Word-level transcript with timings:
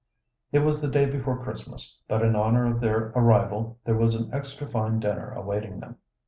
It 0.51 0.63
was 0.63 0.81
the 0.81 0.87
day 0.87 1.05
before 1.05 1.43
Christmas, 1.43 1.99
but 2.07 2.23
in 2.23 2.35
honor 2.35 2.65
of 2.65 2.79
their 2.79 3.09
arrival 3.15 3.77
there 3.85 3.93
was 3.95 4.15
an 4.15 4.33
extra 4.33 4.65
fine 4.65 4.99
dinner 4.99 5.31
awaiting 5.35 5.79
them. 5.79 5.97